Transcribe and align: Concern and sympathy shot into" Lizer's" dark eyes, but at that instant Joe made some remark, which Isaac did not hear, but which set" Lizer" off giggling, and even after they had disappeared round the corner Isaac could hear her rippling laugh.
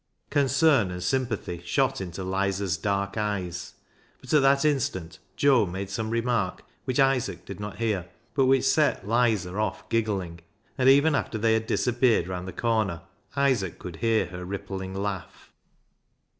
Concern 0.31 0.89
and 0.89 1.03
sympathy 1.03 1.61
shot 1.63 2.01
into" 2.01 2.23
Lizer's" 2.23 2.75
dark 2.77 3.19
eyes, 3.19 3.75
but 4.19 4.33
at 4.33 4.41
that 4.41 4.65
instant 4.65 5.19
Joe 5.35 5.67
made 5.67 5.91
some 5.91 6.09
remark, 6.09 6.63
which 6.85 6.99
Isaac 6.99 7.45
did 7.45 7.59
not 7.59 7.77
hear, 7.77 8.07
but 8.33 8.47
which 8.47 8.65
set" 8.65 9.07
Lizer" 9.07 9.59
off 9.61 9.87
giggling, 9.89 10.39
and 10.75 10.89
even 10.89 11.13
after 11.13 11.37
they 11.37 11.53
had 11.53 11.67
disappeared 11.67 12.27
round 12.27 12.47
the 12.47 12.51
corner 12.51 13.03
Isaac 13.35 13.77
could 13.77 13.97
hear 13.97 14.25
her 14.25 14.43
rippling 14.43 14.95
laugh. 14.95 15.53